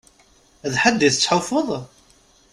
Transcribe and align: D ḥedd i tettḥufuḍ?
D 0.71 0.73
ḥedd 0.81 1.01
i 1.07 1.09
tettḥufuḍ? 1.13 1.69